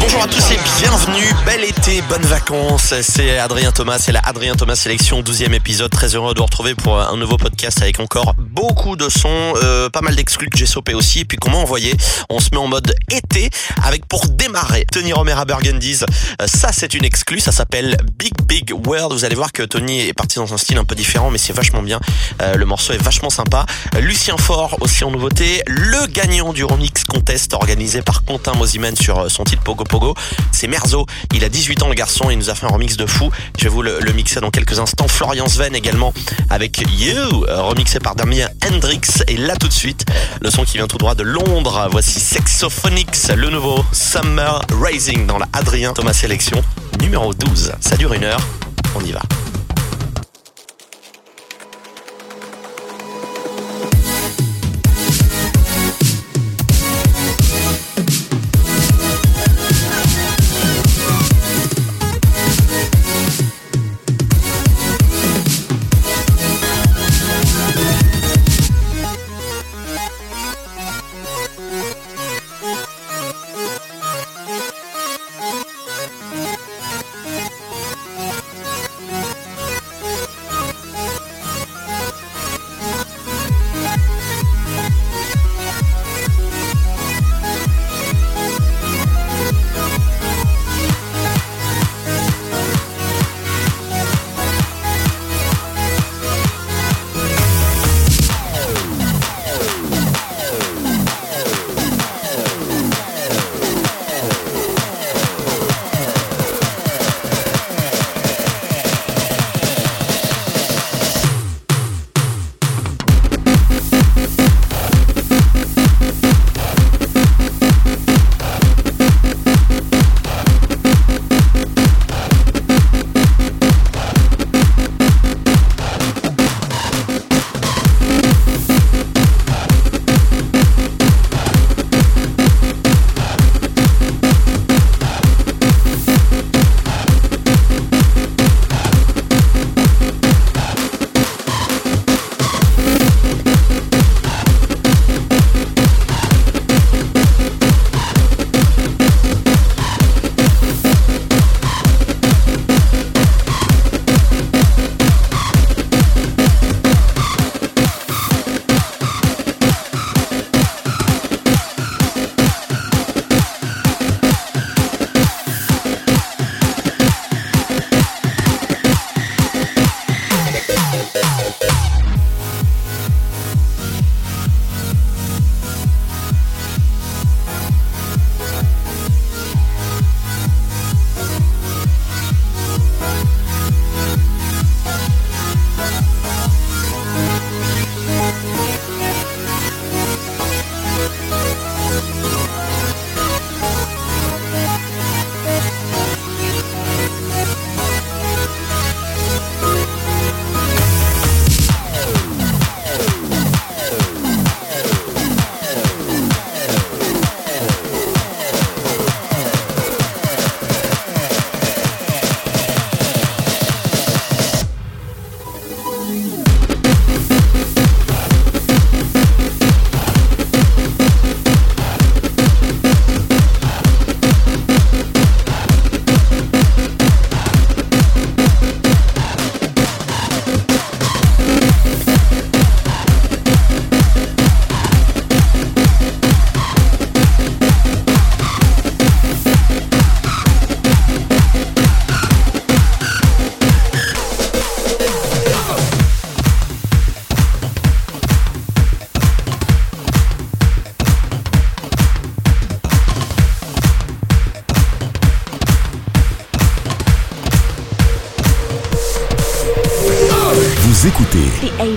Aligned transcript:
Bonjour 0.00 0.22
à 0.22 0.28
tous 0.28 0.50
et 0.52 0.58
bienvenue, 0.78 1.24
bel 1.44 1.64
été, 1.64 2.02
bonnes 2.02 2.22
vacances, 2.22 2.94
c'est 3.02 3.38
Adrien 3.38 3.72
Thomas, 3.72 3.98
c'est 3.98 4.12
la 4.12 4.20
Adrien 4.20 4.54
Thomas 4.54 4.76
Sélection, 4.76 5.22
12e 5.22 5.52
épisode, 5.54 5.90
très 5.90 6.14
heureux 6.14 6.34
de 6.34 6.38
vous 6.38 6.44
retrouver 6.44 6.74
pour 6.74 7.00
un 7.00 7.16
nouveau 7.16 7.36
podcast 7.36 7.82
avec 7.82 7.98
encore 7.98 8.34
beaucoup 8.38 8.94
de 8.94 9.08
sons, 9.08 9.54
euh, 9.62 9.90
pas 9.90 10.00
mal 10.00 10.14
d'exclus 10.14 10.50
que 10.50 10.58
j'ai 10.58 10.66
sopé 10.66 10.94
aussi, 10.94 11.20
et 11.20 11.24
puis 11.24 11.36
comment 11.36 11.62
envoyer, 11.62 11.94
on 12.30 12.38
se 12.38 12.50
met 12.52 12.58
en 12.58 12.68
mode 12.68 12.94
été 13.10 13.50
avec 13.82 14.06
pour 14.06 14.26
démarrer. 14.26 14.84
Tony 14.92 15.12
Romer 15.12 15.32
à 15.32 15.44
Burgundies, 15.44 16.00
euh, 16.40 16.46
ça 16.46 16.70
c'est 16.72 16.94
une 16.94 17.04
exclue, 17.04 17.40
ça 17.40 17.50
s'appelle 17.50 17.96
Big 18.18 18.34
Big 18.46 18.72
World, 18.86 19.12
vous 19.12 19.24
allez 19.24 19.36
voir 19.36 19.50
que 19.52 19.62
Tony 19.64 20.06
est 20.06 20.14
parti 20.14 20.36
dans 20.36 20.54
un 20.54 20.58
style 20.58 20.78
un 20.78 20.84
peu 20.84 20.94
différent 20.94 21.30
mais 21.30 21.38
c'est 21.38 21.52
vachement 21.52 21.82
bien, 21.82 22.00
euh, 22.40 22.54
le 22.54 22.66
morceau 22.66 22.92
est 22.92 23.02
vachement 23.02 23.30
sympa, 23.30 23.66
Lucien 23.98 24.36
Faure 24.36 24.76
aussi 24.80 25.02
en 25.02 25.10
nouveauté, 25.10 25.62
le 25.66 26.06
gagnant 26.06 26.52
du 26.52 26.64
remix 26.64 27.02
contest 27.04 27.54
organisé 27.54 28.02
par 28.02 28.24
Quentin 28.24 28.52
Mosimen 28.54 28.94
sur 28.94 29.30
son 29.30 29.44
titre 29.44 29.62
C'est 30.50 30.66
Merzo. 30.66 31.06
Il 31.34 31.44
a 31.44 31.48
18 31.48 31.82
ans, 31.82 31.88
le 31.88 31.94
garçon, 31.94 32.30
il 32.30 32.38
nous 32.38 32.50
a 32.50 32.54
fait 32.54 32.66
un 32.66 32.70
remix 32.70 32.96
de 32.96 33.06
fou. 33.06 33.30
Je 33.58 33.64
vais 33.64 33.70
vous 33.70 33.82
le, 33.82 33.98
le 34.00 34.12
mixer 34.12 34.40
dans 34.40 34.50
quelques 34.50 34.78
instants. 34.78 35.08
Florian 35.08 35.48
Sven 35.48 35.74
également 35.74 36.12
avec 36.50 36.82
You, 36.98 37.44
remixé 37.48 37.98
par 37.98 38.14
Damien 38.14 38.48
Hendrix. 38.66 39.00
Et 39.28 39.36
là, 39.36 39.56
tout 39.56 39.68
de 39.68 39.72
suite, 39.72 40.04
le 40.40 40.50
son 40.50 40.64
qui 40.64 40.76
vient 40.76 40.86
tout 40.86 40.98
droit 40.98 41.14
de 41.14 41.22
Londres. 41.22 41.88
Voici 41.90 42.20
Sexophonics, 42.20 43.28
le 43.34 43.50
nouveau 43.50 43.84
Summer 43.92 44.60
Rising 44.82 45.26
dans 45.26 45.38
la 45.38 45.46
Adrien 45.52 45.92
Thomas 45.92 46.12
Sélection 46.12 46.62
numéro 47.00 47.34
12. 47.34 47.72
Ça 47.80 47.96
dure 47.96 48.12
une 48.12 48.24
heure. 48.24 48.40
On 48.94 49.00
y 49.04 49.12
va. 49.12 49.20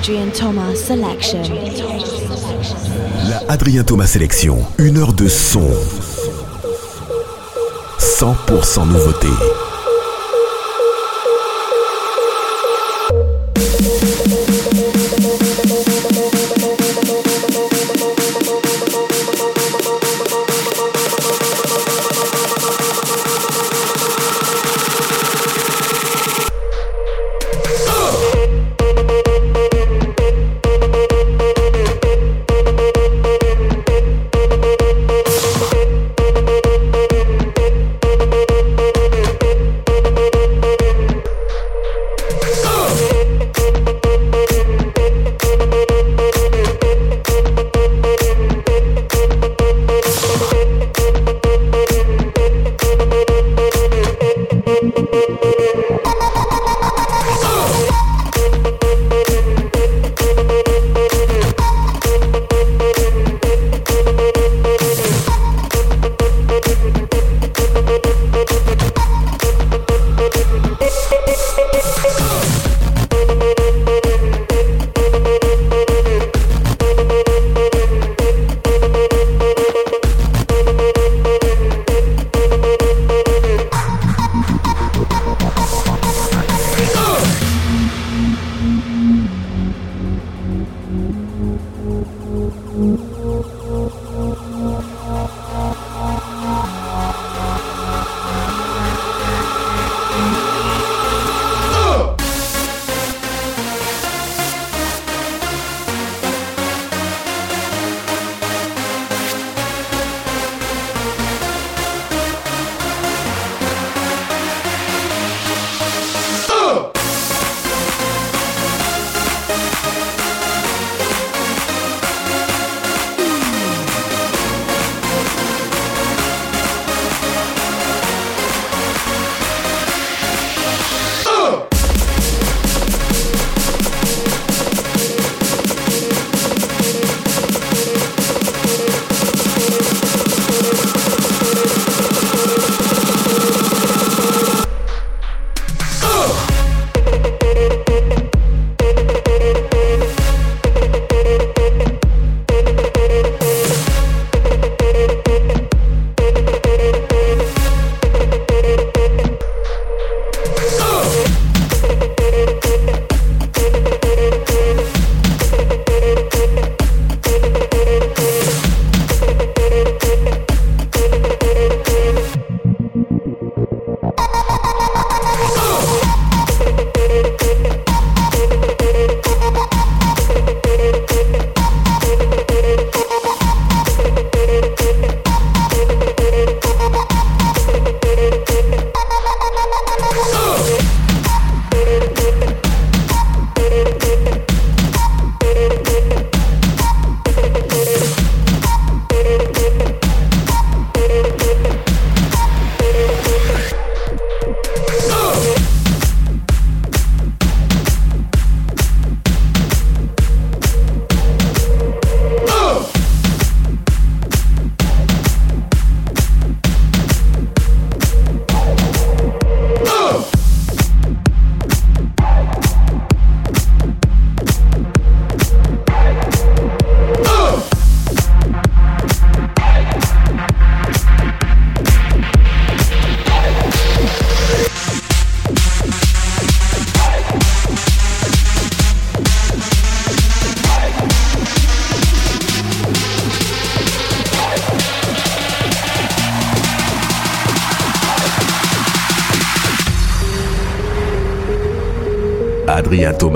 The 0.06 0.12
Adrian 0.12 0.30
Thomas 0.30 0.75
selection. 0.75 1.42
la 3.28 3.42
Adrien 3.52 3.84
Thomas 3.84 4.06
sélection. 4.06 4.60
Une 4.78 5.00
heure 5.00 5.13
de 5.13 5.28
son. 5.28 5.68
100% 7.98 8.88
nouveauté. 8.88 9.28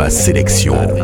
Sélection. 0.09 0.98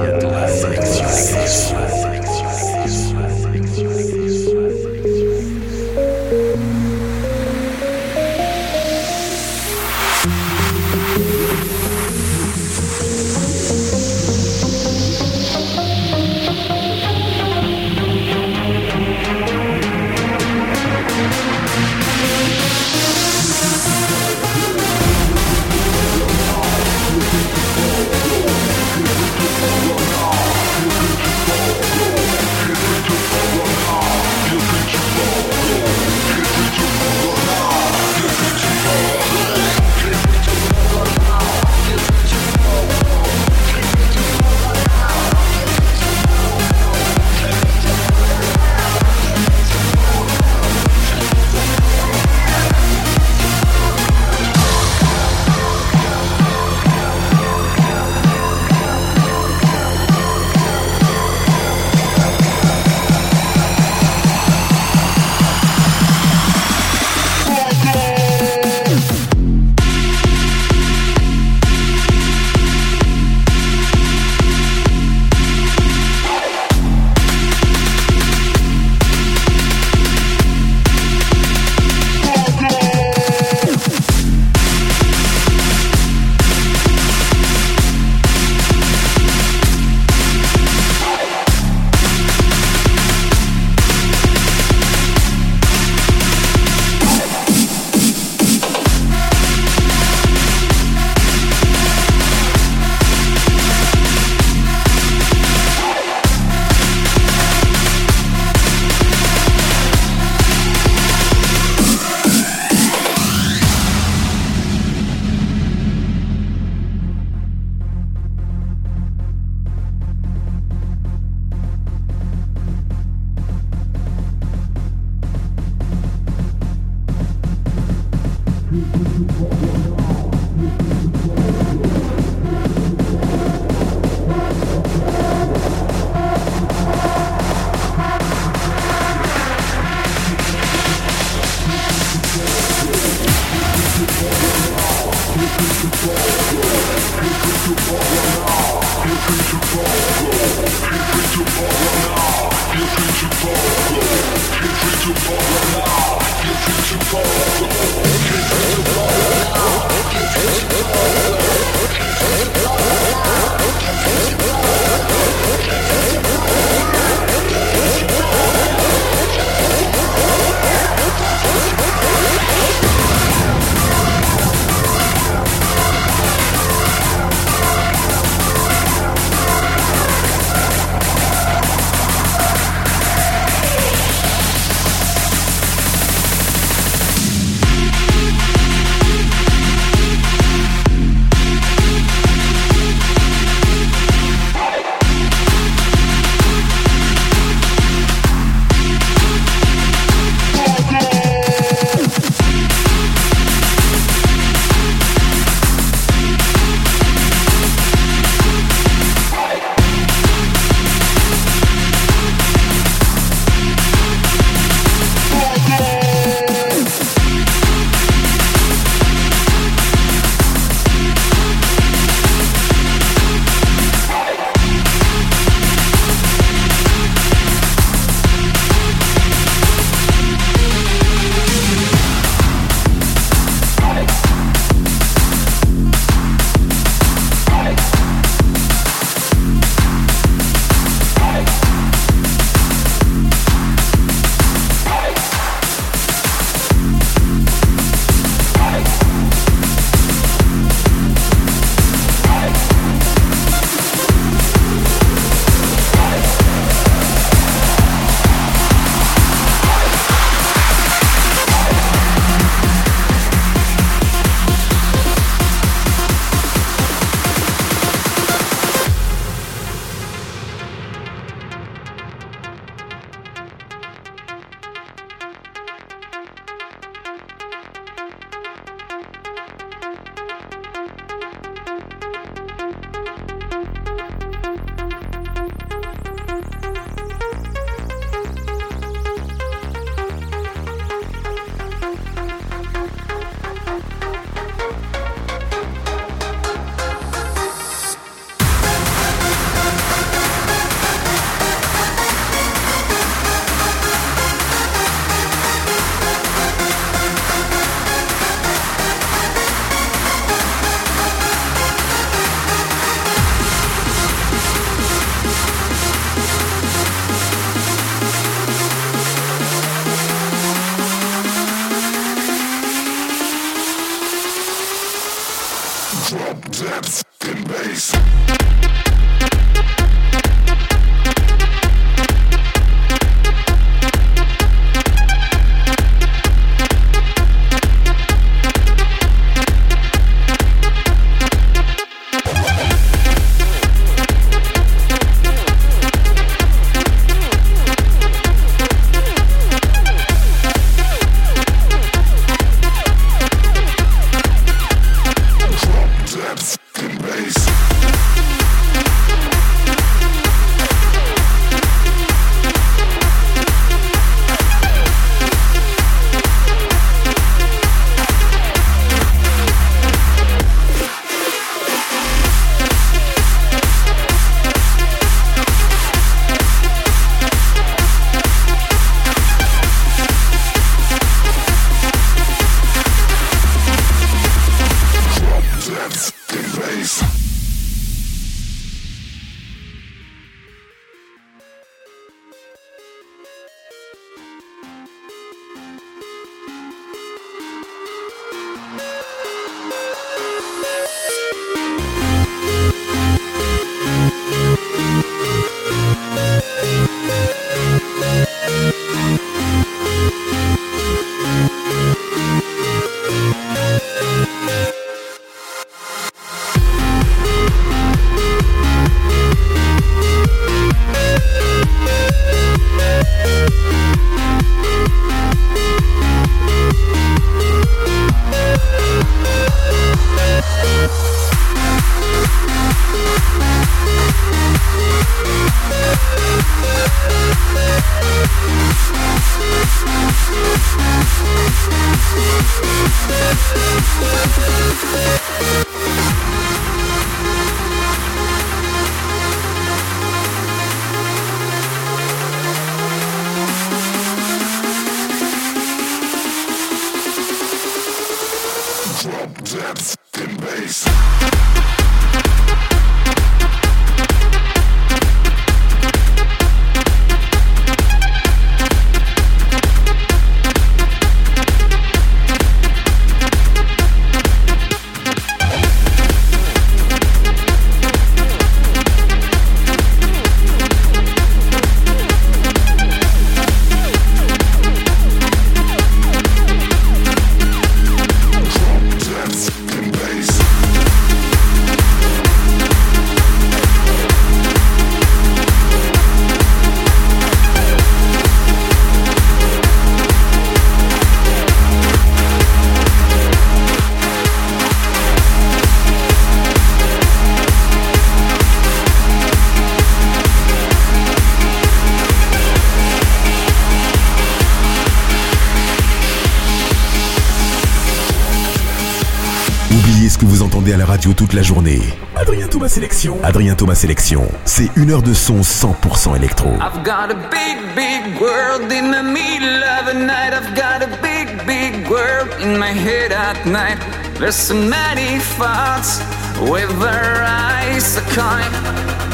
Toute 521.14 521.34
la 521.34 521.42
journée. 521.42 521.82
Adrien 522.16 522.48
Thomas 522.48 522.70
Sélection. 522.70 523.18
Adrien 523.24 523.56
Thomas 523.56 523.76
Sélection. 523.76 524.28
C'est 524.46 524.70
une 524.76 524.92
heure 524.92 525.02
de 525.02 525.14
son 525.14 525.42
100% 525.42 526.16
électro. 526.16 526.50
I've 526.56 526.84
got 526.84 527.12
a 527.12 527.16
big, 527.30 527.58
big 527.76 528.22
world 528.22 528.72
in 528.72 528.92
the 528.92 529.04
middle 529.04 529.64
of 529.64 529.86
the 529.88 529.94
night. 529.94 530.34
I've 530.34 530.56
got 530.56 530.82
a 530.82 530.90
big, 531.02 531.46
big 531.46 531.88
world 531.90 532.30
in 532.42 532.58
my 532.58 532.72
head 532.72 533.12
at 533.12 533.46
night. 533.46 533.78
There's 534.20 534.36
so 534.36 534.56
many 534.56 535.20
thoughts 535.38 536.00
with 536.42 536.70
their 536.80 537.24
eyes 537.24 537.98
are 537.98 538.10
kind. 538.16 539.05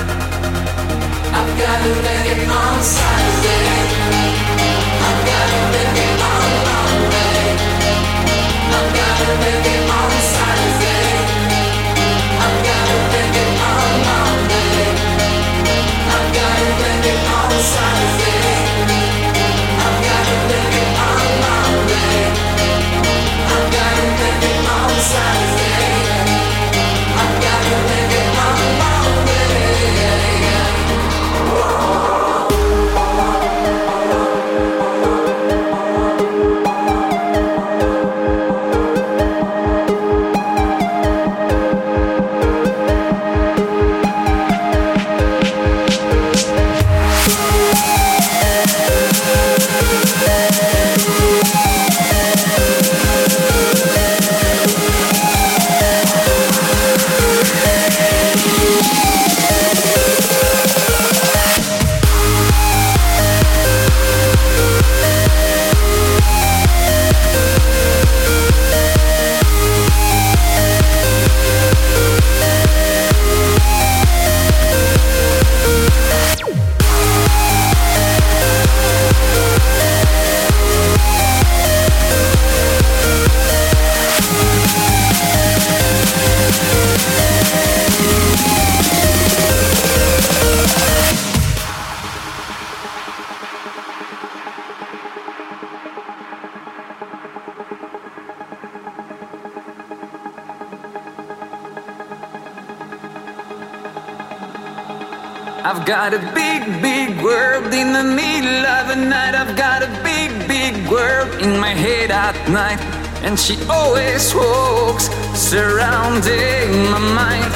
And 113.24 113.40
she 113.40 113.56
always 113.70 114.34
walks 114.34 115.10
surrounding 115.38 116.90
my 116.90 117.00
mind. 117.00 117.54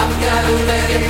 I've 0.00 0.16
got 0.20 0.42
to 0.48 0.56
make 0.66 1.09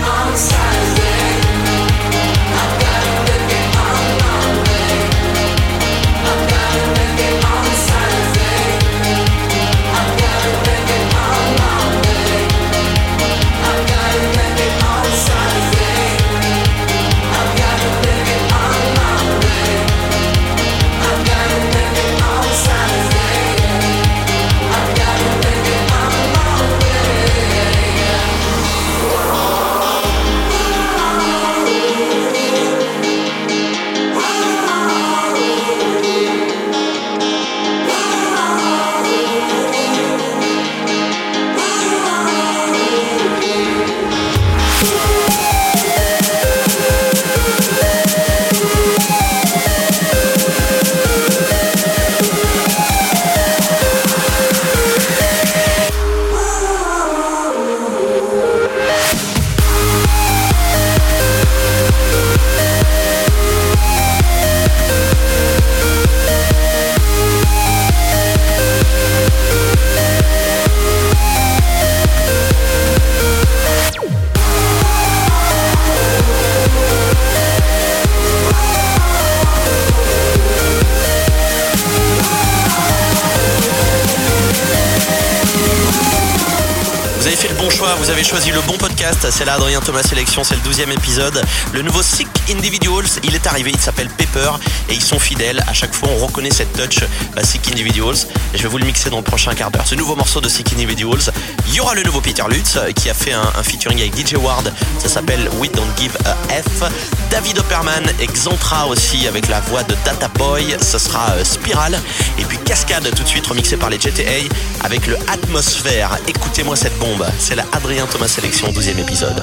Adrien 89.51 89.81
Thomas 89.81 90.03
Sélection, 90.03 90.45
c'est 90.45 90.55
le 90.55 90.61
12e 90.63 90.93
épisode. 90.93 91.43
Le 91.73 91.83
nouveau 91.83 92.03
Sick 92.03 92.29
Individuals, 92.51 93.07
il 93.23 93.35
est 93.35 93.47
arrivé, 93.47 93.71
il 93.73 93.81
s'appelle 93.81 94.09
Pepper 94.09 94.51
et 94.89 94.95
ils 94.95 95.03
sont 95.03 95.19
fidèles. 95.19 95.63
À 95.69 95.73
chaque 95.73 95.95
fois, 95.95 96.09
on 96.11 96.27
reconnaît 96.27 96.51
cette 96.51 96.73
touch 96.73 97.05
bah, 97.35 97.43
Sick 97.45 97.69
Individuals 97.71 98.17
et 98.55 98.59
je 98.59 98.63
vais 98.63 98.69
vous 98.69 98.79
le 98.79 98.85
mixer 98.85 99.11
dans 99.11 99.19
le 99.19 99.23
prochain 99.23 99.55
quart 99.55 99.71
d'heure. 99.71 99.87
Ce 99.87 99.95
nouveau 99.95 100.17
morceau 100.17 100.41
de 100.41 100.49
Sick 100.49 100.73
Individuals, 100.73 101.33
il 101.69 101.75
y 101.75 101.81
aura 101.81 101.95
le 101.95 102.03
nouveau 102.03 102.21
Peter 102.21 102.43
Lutz 102.49 102.77
euh, 102.77 102.93
qui 102.93 103.09
a 103.11 103.15
fait 103.15 103.33
un, 103.33 103.63
featuring 103.63 104.01
avec 104.01 104.17
DJ 104.17 104.35
Ward. 104.35 104.73
Ça 104.99 105.09
s'appelle 105.09 105.49
We 105.59 105.71
Don't 105.71 105.87
Give 105.97 106.17
a 106.25 106.35
F. 106.63 106.91
David 107.31 107.59
Opperman 107.59 108.05
et 108.21 108.27
Xantra 108.27 108.87
aussi 108.87 109.27
avec 109.29 109.49
la 109.49 109.61
voix 109.61 109.83
de 109.85 109.95
Data 110.05 110.29
Boy. 110.29 110.77
Ce 110.81 110.99
sera 110.99 111.31
euh, 111.31 111.45
Spiral. 111.45 111.99
Et 112.39 112.45
puis 112.45 112.59
Cascade 112.59 113.09
tout 113.15 113.23
de 113.23 113.29
suite 113.29 113.47
remixé 113.47 113.77
par 113.77 113.91
les 113.91 113.99
GTA 113.99 114.49
avec 114.83 115.07
le 115.07 115.17
Atmosphère. 115.29 116.19
Écoutez-moi 116.27 116.77
cette 116.77 116.99
bombe. 116.99 117.27
C'est 117.39 117.55
la 117.55 117.65
Adrien 117.73 118.07
Thomas 118.07 118.29
Sélection, 118.29 118.69
12e 118.69 118.99
épisode. 118.99 119.43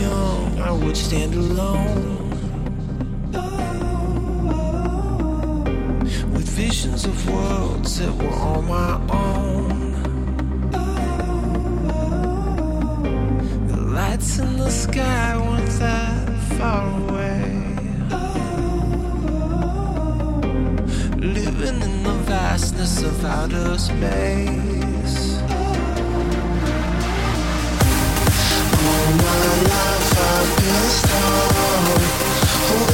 Young, 0.00 0.60
I 0.60 0.72
would 0.72 0.96
stand 0.96 1.34
alone. 1.34 2.30
With 6.32 6.48
visions 6.48 7.04
of 7.04 7.30
worlds 7.30 7.98
that 7.98 8.14
were 8.14 8.38
on 8.52 8.68
my 8.68 8.92
own. 9.10 9.92
The 13.68 13.76
lights 13.76 14.38
in 14.38 14.56
the 14.56 14.70
sky 14.70 15.36
weren't 15.36 15.70
that 15.78 16.28
far 16.58 16.84
away. 17.02 17.40
Living 21.18 21.80
in 21.82 22.02
the 22.02 22.16
vastness 22.26 23.02
of 23.02 23.24
outer 23.24 23.78
space. 23.78 25.38
All 28.86 29.12
my 29.24 29.63
I've 30.16 30.56
been 30.56 30.90
strong, 30.90 32.93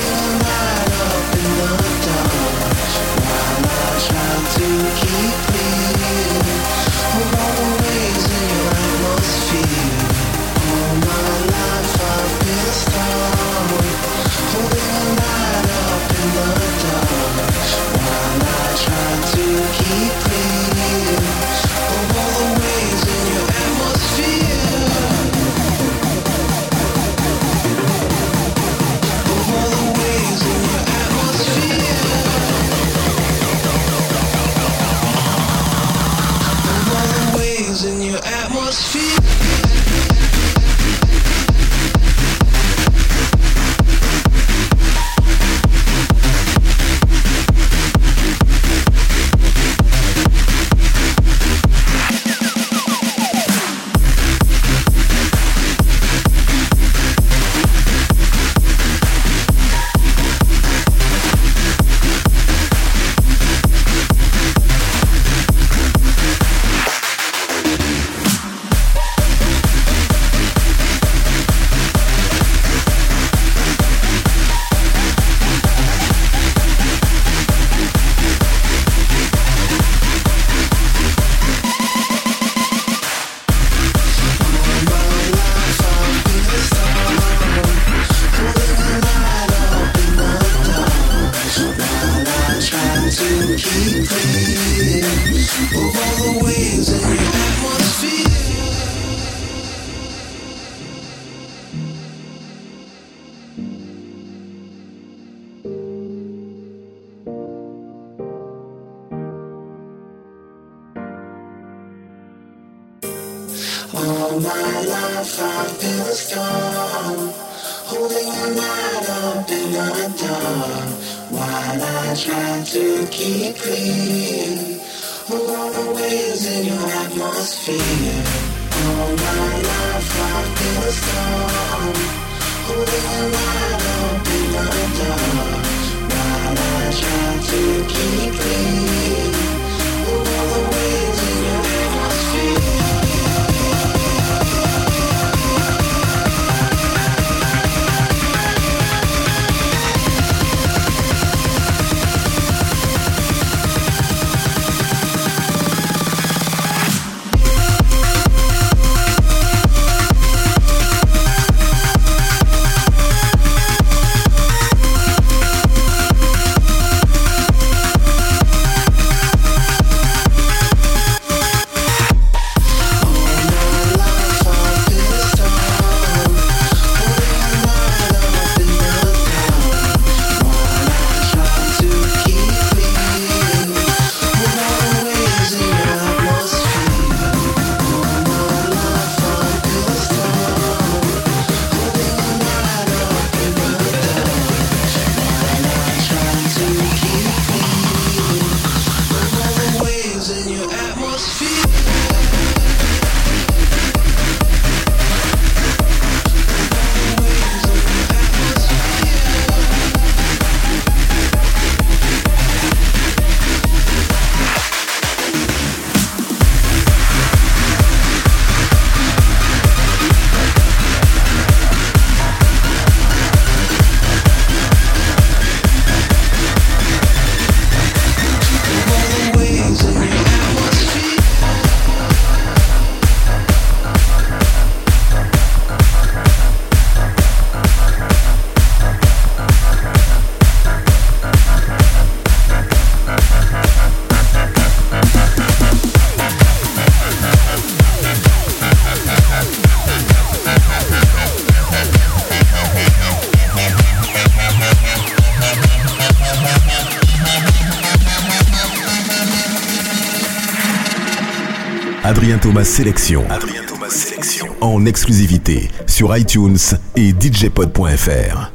Thomas 262.41 262.65
Sélection. 262.65 263.25
Thomas 263.69 263.91
Sélection. 263.91 264.47
En 264.63 264.87
exclusivité 264.87 265.71
sur 265.87 266.17
iTunes 266.17 266.57
et 266.97 267.11
DJpod.fr. 267.11 268.50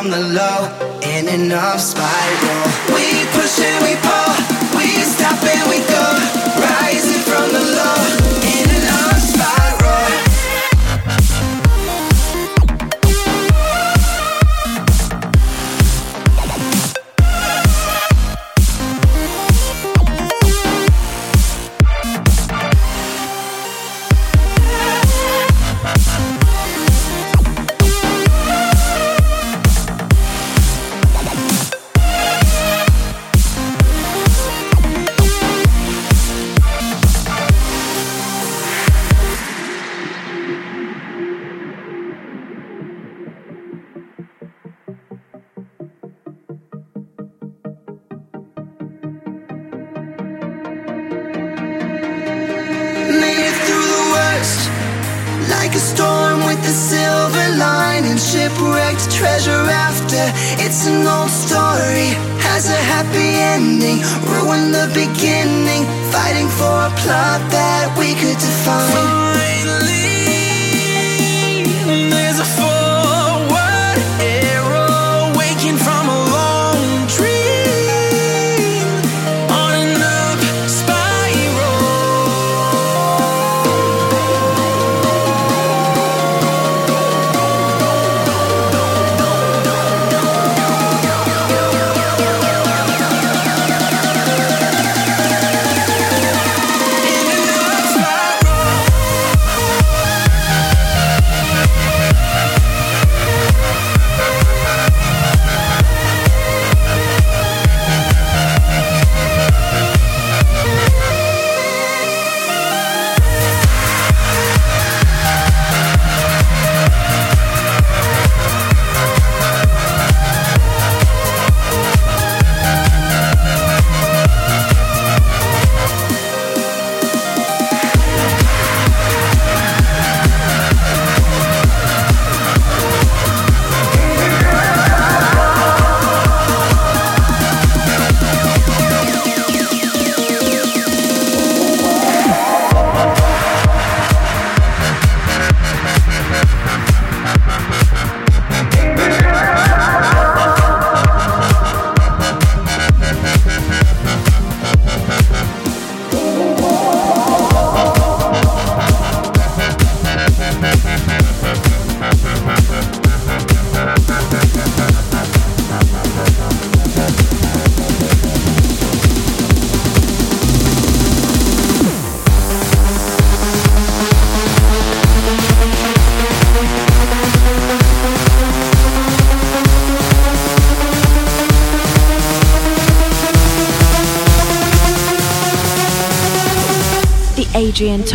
I'm 0.00 0.08
the 0.08 0.18
love 0.18 0.49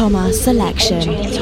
Thomas 0.05 0.39
Selection. 0.39 1.34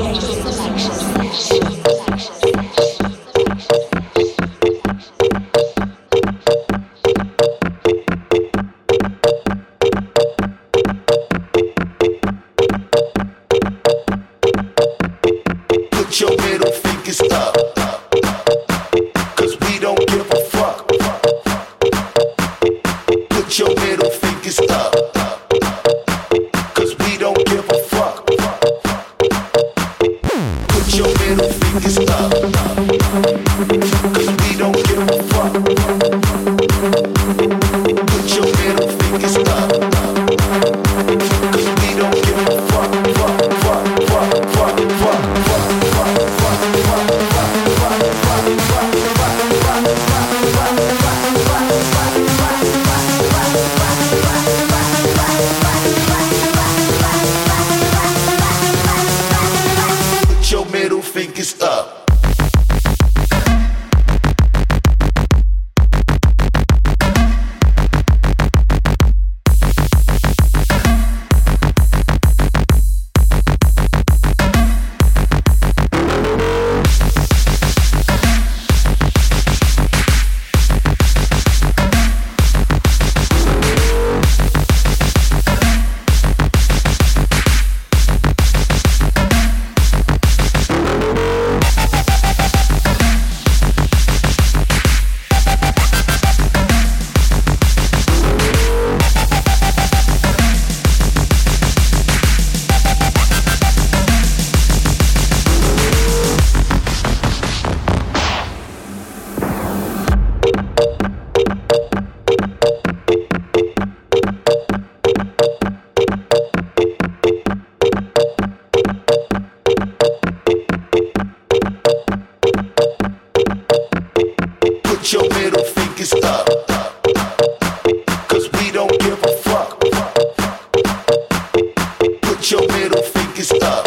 think 133.13 133.39
is 133.39 133.51
up. 133.61 133.85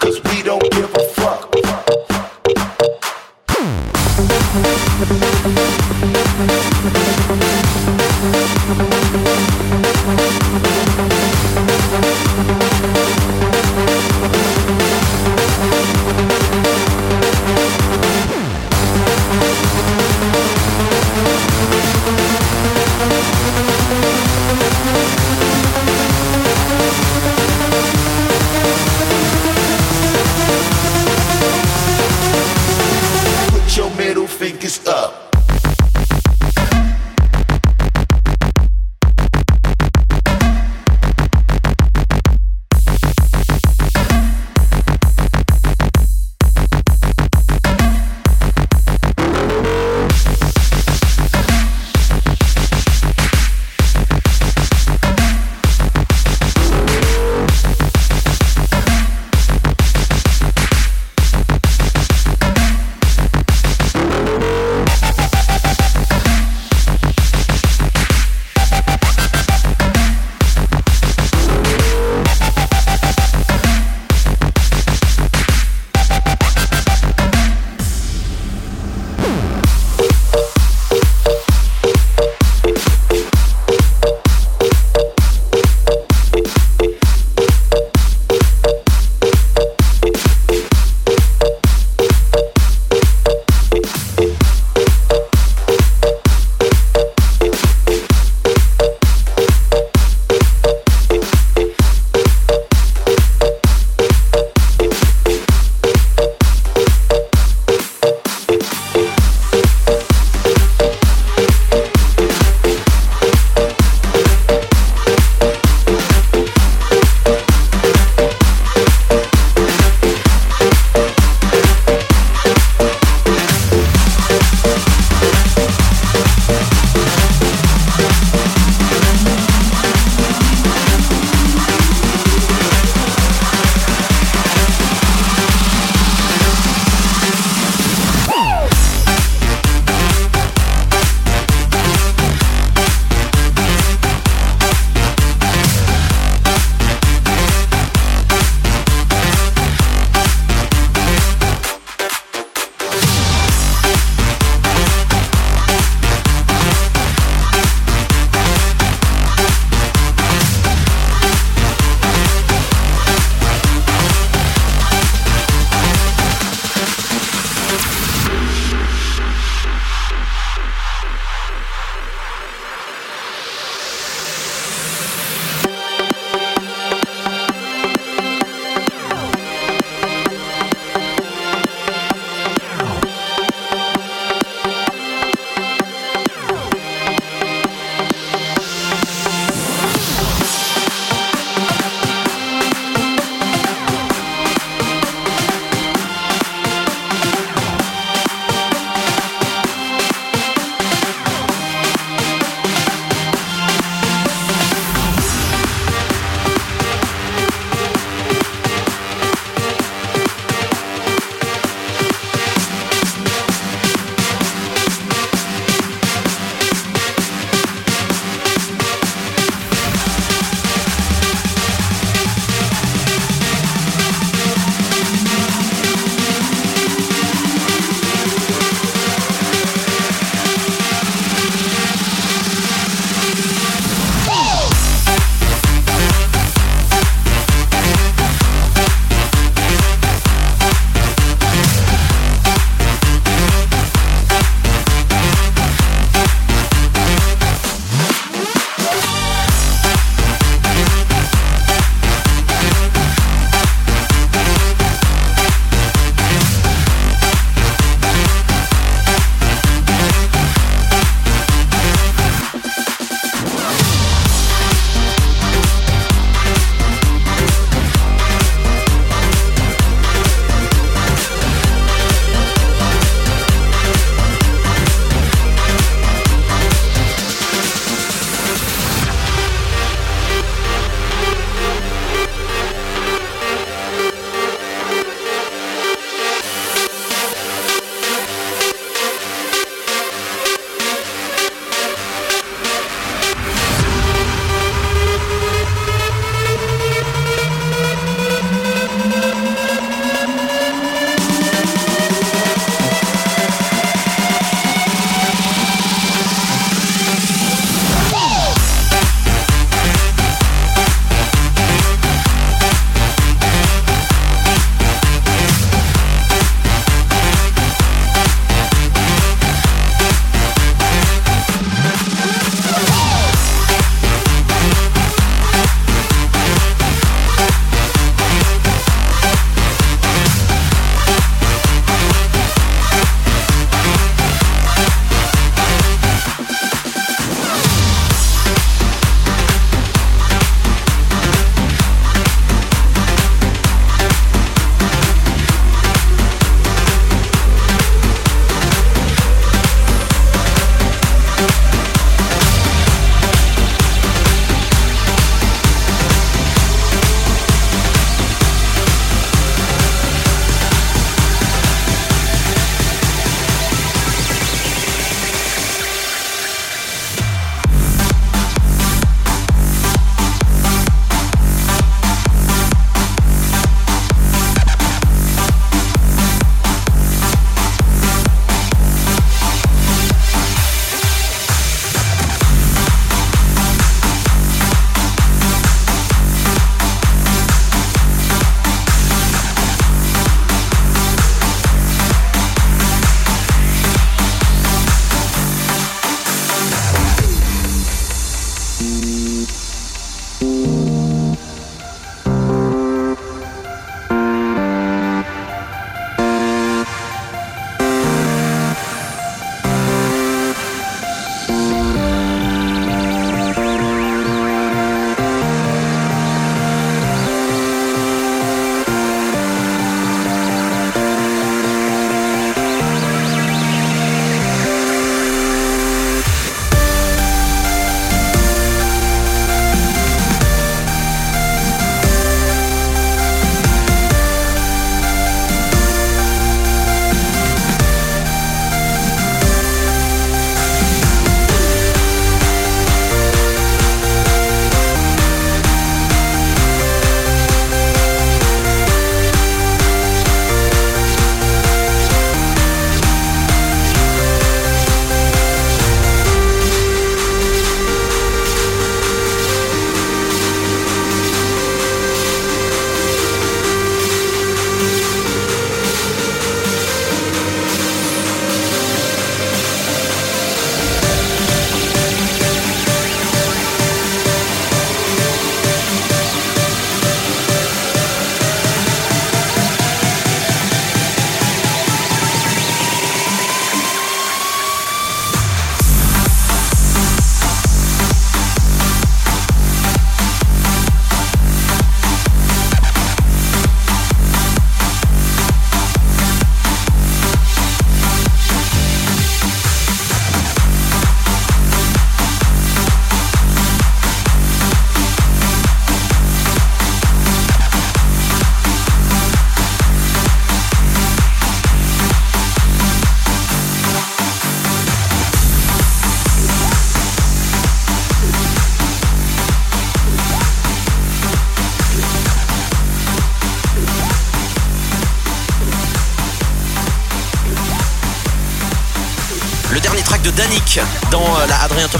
Cause 0.00 0.22
we 0.24 0.42
don't 0.42 0.70
give 0.72 0.92
a 0.94 1.02
fuck. 1.14 1.56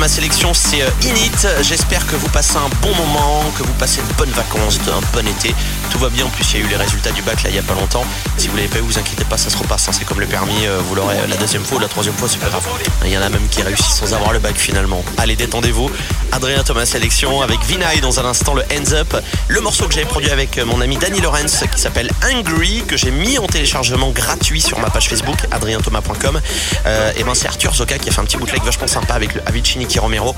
Thomas 0.06 0.14
sélection, 0.14 0.54
c'est 0.54 0.82
euh, 0.82 0.90
Init. 1.02 1.62
J'espère 1.62 2.06
que 2.06 2.14
vous 2.14 2.28
passez 2.28 2.56
un 2.56 2.68
bon 2.80 2.94
moment, 2.94 3.42
que 3.58 3.64
vous 3.64 3.72
passez 3.72 4.00
de 4.02 4.12
bonnes 4.14 4.30
vacances, 4.30 4.78
un 4.86 5.00
bon 5.12 5.26
été. 5.26 5.52
Tout 5.90 5.98
va 5.98 6.08
bien, 6.08 6.24
en 6.26 6.28
plus 6.28 6.44
il 6.52 6.60
y 6.60 6.62
a 6.62 6.66
eu 6.66 6.68
les 6.68 6.76
résultats 6.76 7.10
du 7.12 7.22
bac 7.22 7.42
là 7.42 7.50
il 7.50 7.56
y 7.56 7.58
a 7.58 7.62
pas 7.62 7.74
longtemps. 7.74 8.04
Si 8.36 8.48
vous 8.48 8.56
l'avez 8.56 8.68
pas 8.68 8.78
eu, 8.78 8.82
vous 8.82 8.98
inquiétez 8.98 9.24
pas, 9.24 9.36
ça 9.38 9.50
se 9.50 9.56
repasse. 9.56 9.88
hein. 9.88 9.92
C'est 9.92 10.04
comme 10.04 10.20
le 10.20 10.26
permis, 10.26 10.66
euh, 10.66 10.78
vous 10.86 10.94
l'aurez 10.94 11.16
la 11.28 11.36
deuxième 11.36 11.64
fois 11.64 11.78
ou 11.78 11.80
la 11.80 11.88
troisième 11.88 12.14
fois, 12.14 12.28
c'est 12.28 12.38
pas 12.38 12.48
grave. 12.48 12.66
Il 13.04 13.10
y 13.10 13.16
en 13.18 13.22
a 13.22 13.28
même 13.28 13.48
qui 13.50 13.62
réussissent 13.62 13.96
sans 13.96 14.12
avoir 14.14 14.32
le 14.32 14.38
bac 14.38 14.56
finalement. 14.56 15.02
Allez, 15.18 15.36
détendez-vous. 15.36 15.90
Adrien 16.32 16.62
Thomas 16.62 16.86
sélection 16.86 17.40
avec 17.42 17.60
Vinay 17.64 18.00
dans 18.00 18.20
un 18.20 18.24
instant 18.24 18.54
le 18.54 18.62
Hands 18.62 18.92
Up. 18.92 19.16
Le 19.48 19.60
morceau 19.60 19.86
que 19.86 19.94
j'avais 19.94 20.06
produit 20.06 20.30
avec 20.30 20.58
euh, 20.58 20.64
mon 20.66 20.80
ami 20.80 20.96
Danny 20.96 21.20
Lorenz 21.20 21.64
qui 21.74 21.80
s'appelle 21.80 22.10
Angry, 22.30 22.82
que 22.86 22.96
j'ai 22.96 23.10
mis 23.10 23.38
en 23.38 23.46
téléchargement 23.46 24.10
gratuit 24.10 24.60
sur 24.60 24.78
ma 24.78 24.90
page 24.90 25.08
Facebook, 25.08 25.36
adrienthomas.com. 25.50 26.40
Euh, 26.86 27.12
et 27.16 27.24
ben 27.24 27.34
c'est 27.34 27.46
Arthur 27.48 27.74
Zoka 27.74 27.98
qui 27.98 28.08
a 28.08 28.12
fait 28.12 28.20
un 28.20 28.24
petit 28.24 28.36
bootleg 28.36 28.62
vachement 28.62 28.86
sympa 28.86 29.14
avec 29.14 29.34
le 29.34 29.42
Avicii 29.46 29.78
Nicky 29.78 29.98
Romero. 29.98 30.34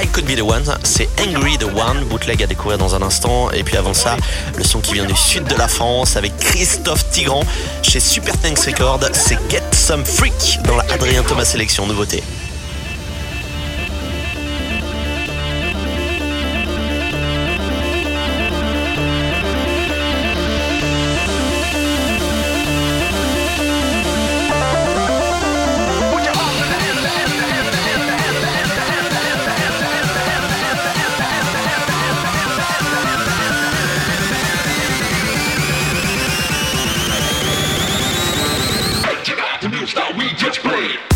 I 0.00 0.06
Could 0.06 0.26
Be 0.26 0.36
The 0.36 0.42
One, 0.42 0.64
c'est 0.82 1.08
Angry 1.20 1.58
The 1.58 1.64
One, 1.64 2.04
bootleg 2.04 2.42
à 2.42 2.46
découvrir 2.46 2.78
dans 2.78 2.94
un 2.94 3.02
instant. 3.02 3.50
Et 3.50 3.62
puis 3.62 3.76
avant 3.76 3.94
ça, 3.94 4.16
le 4.56 4.64
son 4.64 4.80
qui 4.80 4.94
vient 4.94 5.04
du 5.04 5.16
sud 5.16 5.44
de 5.44 5.54
la 5.54 5.68
France 5.68 6.16
avec 6.16 6.36
Christophe 6.38 7.10
Tigran 7.10 7.42
chez 7.82 8.00
Super 8.00 8.36
Thanks 8.38 8.60
Records, 8.60 9.00
c'est 9.12 9.38
Get 9.50 9.62
Some 9.72 10.04
Freak 10.04 10.58
dans 10.64 10.76
la 10.76 10.84
Adrien 10.92 11.22
Thomas 11.22 11.44
sélection 11.44 11.86
nouveauté. 11.86 12.22
tunes 39.92 39.94
that 39.94 40.16
we 40.16 40.28
just 40.34 40.60
played. 40.60 41.11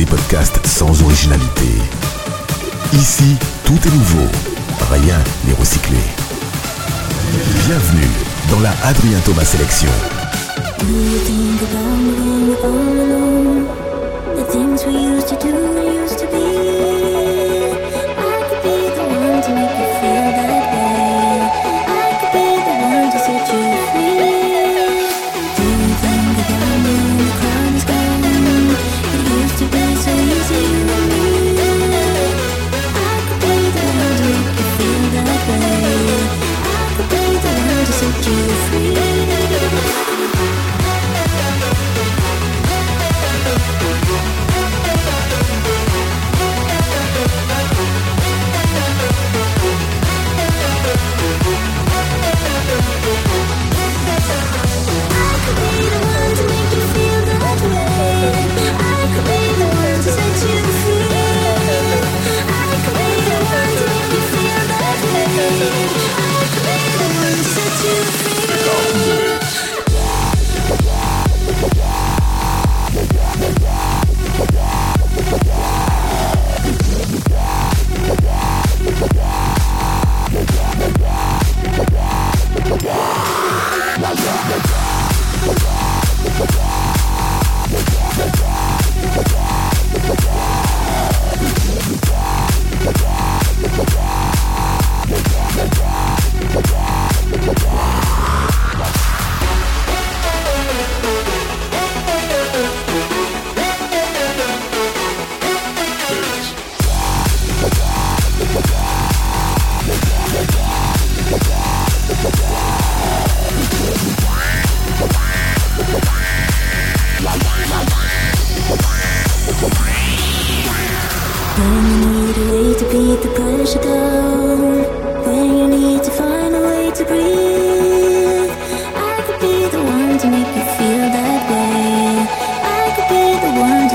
des 0.00 0.06
podcasts 0.06 0.66
sans 0.66 1.02
originalité. 1.02 1.68
Ici, 2.94 3.36
tout 3.66 3.76
est 3.86 3.92
nouveau. 3.92 4.26
Rien 4.90 5.18
n'est 5.44 5.52
recyclé. 5.52 5.98
Bienvenue 7.66 8.08
dans 8.50 8.60
la 8.60 8.70
Adrien 8.82 9.18
Thomas 9.26 9.44
Sélection. 9.44 9.90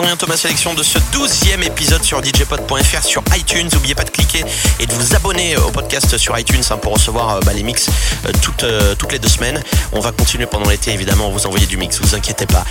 Adrien 0.00 0.16
Thomas 0.16 0.38
Sélection 0.38 0.72
de 0.72 0.82
ce 0.82 0.98
12e 0.98 1.62
épisode 1.62 2.02
sur 2.02 2.22
djpod.fr 2.24 3.02
sur 3.04 3.22
iTunes. 3.36 3.68
N'oubliez 3.70 3.94
pas 3.94 4.04
de 4.04 4.10
cliquer 4.10 4.42
et 4.78 4.86
de 4.86 4.92
vous 4.94 5.14
abonner 5.14 5.58
au 5.58 5.70
podcast 5.70 6.16
sur 6.16 6.38
iTunes 6.38 6.62
hein, 6.70 6.78
pour 6.78 6.94
recevoir 6.94 7.36
euh, 7.36 7.40
bah, 7.44 7.52
les 7.52 7.62
mix 7.62 7.88
euh, 8.24 8.32
toutes, 8.40 8.64
euh, 8.64 8.94
toutes 8.94 9.12
les 9.12 9.18
deux 9.18 9.28
semaines. 9.28 9.62
On 9.92 10.00
va 10.00 10.12
continuer 10.12 10.46
pendant 10.46 10.70
l'été 10.70 10.92
évidemment, 10.92 11.28
vous 11.28 11.46
envoyer 11.46 11.66
du 11.66 11.76
mix, 11.76 12.00
vous 12.00 12.14
inquiétez 12.14 12.46
pas. 12.46 12.64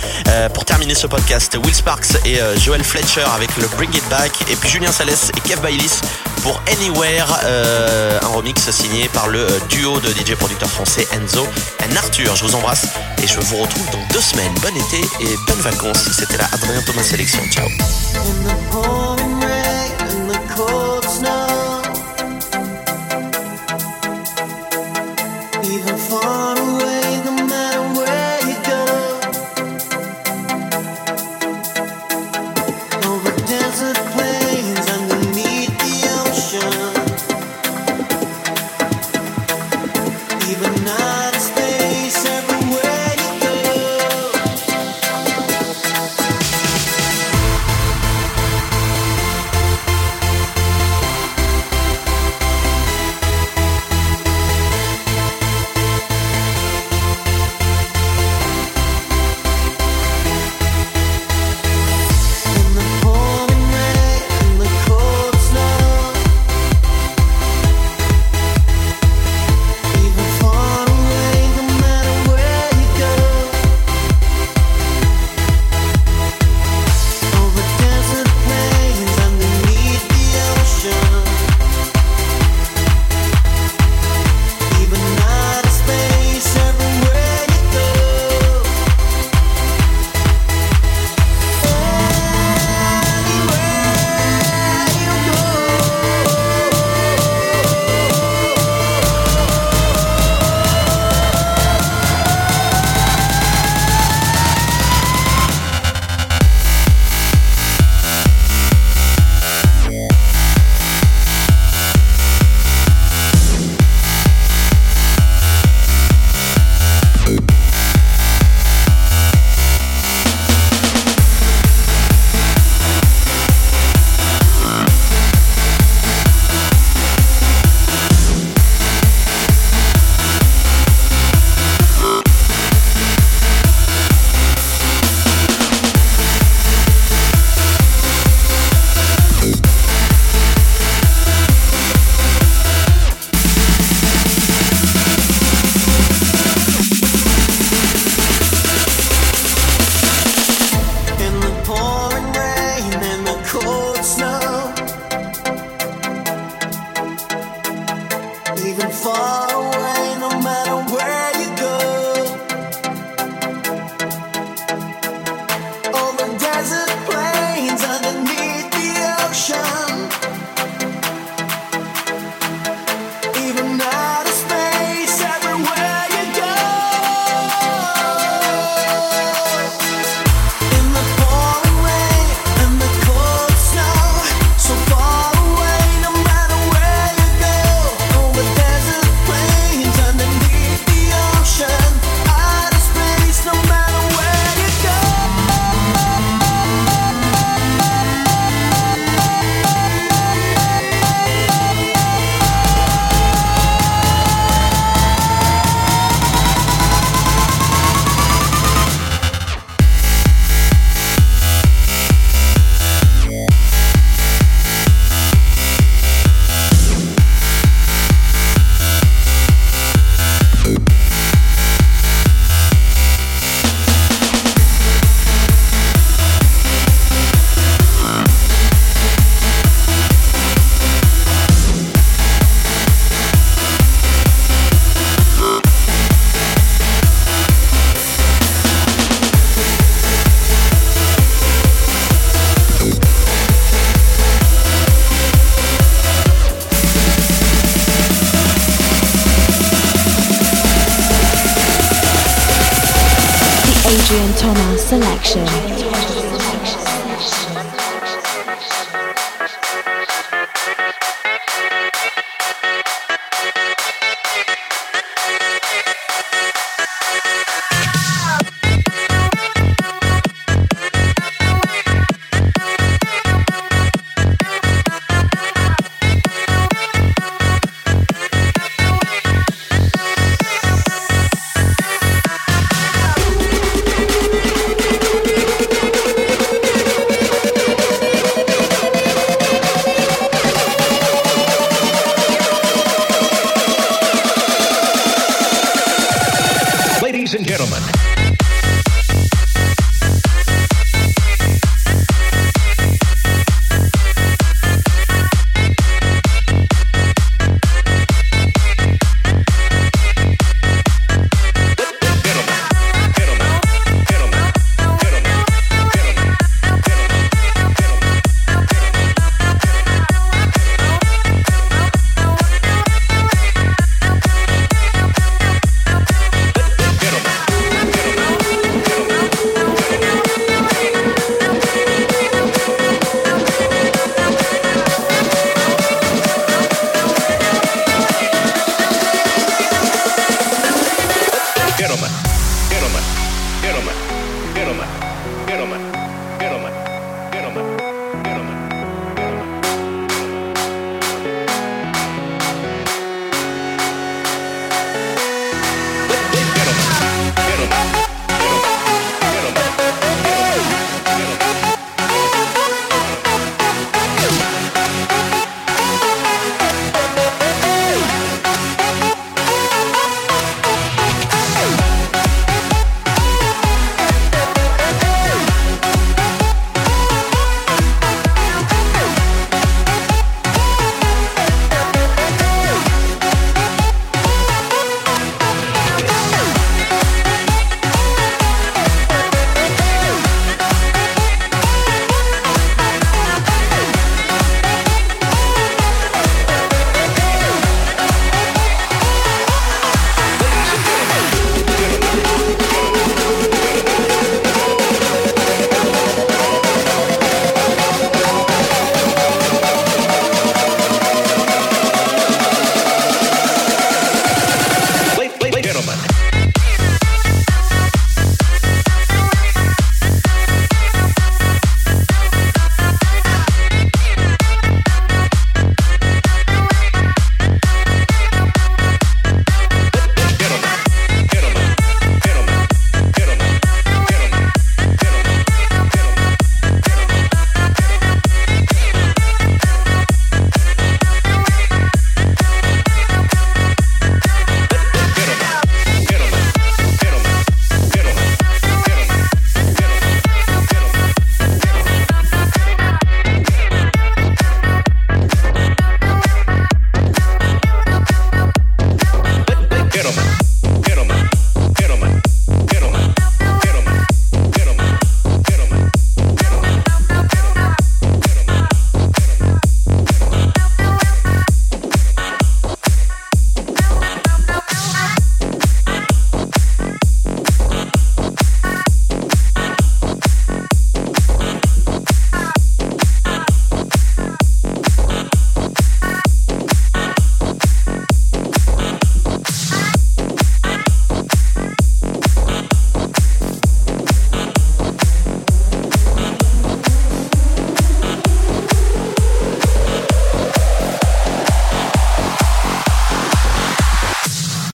Pour 0.54 0.64
terminer 0.64 0.94
ce 0.94 1.06
podcast, 1.06 1.56
Will 1.62 1.74
Sparks 1.74 2.16
et 2.24 2.38
Joel 2.56 2.82
Fletcher 2.82 3.24
avec 3.34 3.56
le 3.56 3.66
Bring 3.76 3.94
It 3.94 4.08
Back 4.08 4.32
et 4.50 4.56
puis 4.56 4.68
Julien 4.68 4.90
Salès 4.90 5.30
et 5.36 5.40
Kev 5.40 5.60
Bailis 5.60 6.00
pour 6.42 6.60
Anywhere, 6.72 7.26
un 8.22 8.26
remix 8.28 8.70
signé 8.70 9.08
par 9.08 9.28
le 9.28 9.46
duo 9.68 10.00
de 10.00 10.08
DJ 10.08 10.34
producteurs 10.34 10.70
français 10.70 11.06
Enzo 11.12 11.46
et 11.80 11.96
Arthur. 11.96 12.34
Je 12.34 12.44
vous 12.44 12.54
embrasse 12.54 12.86
et 13.22 13.26
je 13.26 13.40
vous 13.40 13.56
retrouve 13.56 13.90
dans 13.90 14.06
deux 14.12 14.20
semaines. 14.20 14.52
Bon 14.62 14.76
été 14.76 15.00
et 15.20 15.36
bonnes 15.46 15.60
vacances. 15.60 16.10
C'était 16.12 16.38
la 16.38 16.46
Adrien 16.52 16.82
Thomas 16.82 17.02
Sélection. 17.02 17.42
Ciao. 17.50 17.68